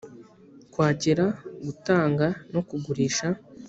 kwakira 0.73 1.25
gutanga 1.65 2.27
no 2.53 2.61
kugurisha 2.67 3.27